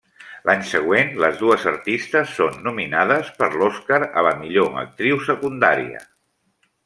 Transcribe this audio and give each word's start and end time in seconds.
L'any 0.49 0.61
següent, 0.69 1.11
les 1.23 1.35
dues 1.41 1.65
artistes 1.71 2.31
són 2.37 2.57
nominades 2.69 3.29
per 3.41 3.51
l'Oscar 3.59 4.01
a 4.21 4.25
la 4.29 4.33
millor 4.45 4.79
actriu 4.87 5.23
secundària. 5.29 6.01